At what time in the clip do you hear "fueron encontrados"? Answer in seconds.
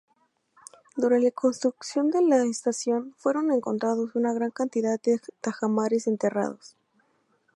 3.19-4.15